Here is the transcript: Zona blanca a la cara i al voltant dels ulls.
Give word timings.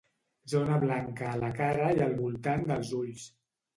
Zona 0.53 0.77
blanca 0.83 1.27
a 1.31 1.35
la 1.43 1.51
cara 1.61 1.91
i 1.99 2.03
al 2.07 2.17
voltant 2.25 2.67
dels 2.73 2.95
ulls. 3.05 3.29